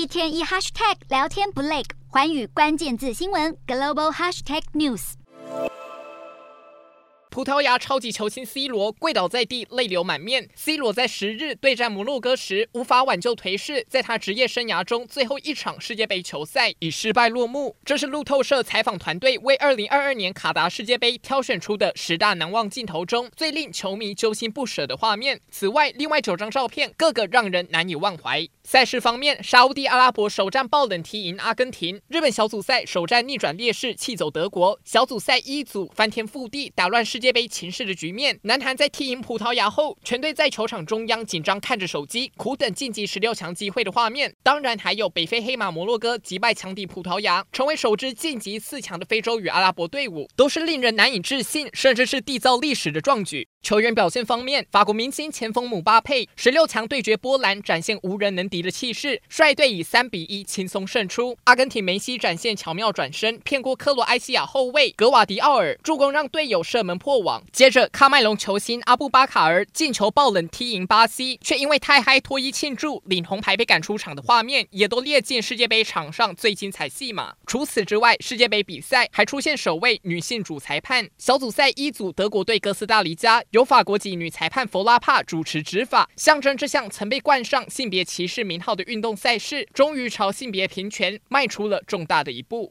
[0.00, 5.12] 一天一 hashtag 聊天不累，环宇关键字新闻 global hashtag news。
[7.28, 10.48] 葡萄牙超级球星 C 罗跪倒在地，泪流满面。
[10.56, 17.76] C 罗在十日对战摩洛哥时无法挽救颓势，在他职业生涯中最后一场世界杯球赛以失败落幕。
[17.84, 25.40] 这是路透社采访团队为2022年卡达世界杯挑选出的十大难忘镜头中最令球迷揪心不舍的画面。
[25.50, 28.48] 此外，另外九张照片个个让人难以忘怀。
[28.70, 44.32] 赛事方面，沙乌地阿拉伯首战爆冷踢赢阿根廷，日本小组赛首战逆转劣势气走德国，小组赛一组翻天覆地打乱世界杯情势的局面，南韩在踢赢葡萄牙后，全队在球场中央紧张看着手机，苦等晋级十六强机会的画面。
[44.44, 53.48] 当然，还有北非黑马摩洛哥击败强敌葡萄牙，成为首支晋级四强的非洲与阿拉伯队伍，都是令人难以置信，甚至是缔造历史的壮举。
[53.62, 61.36] 球员表现方面，法国明星前锋姆巴佩十六强对决波兰，展现无人能敌的气势，率队以三比一轻松胜出。
[61.44, 67.44] 阿根廷梅西展现巧妙转身，骗过克罗埃西亚后卫格瓦迪奥尔，助攻让队友射门破网。
[67.52, 77.34] 接着，喀麦隆球星阿布巴卡尔进球爆冷踢赢巴西，却因为太嗨脱衣庆祝，领红牌被赶出场的画面，也都列进世界杯场上最精彩戏码。
[77.46, 81.08] 除此之外，世界杯比赛还出现首位女性主裁判。
[81.18, 83.44] 小组赛一组，德国队哥斯达黎加。
[83.50, 92.68] 由法国籍女裁判弗拉帕主持执法，象征这项曾被冠上性别歧视名号的运动赛事，终于朝性别平权迈出了重大的一步。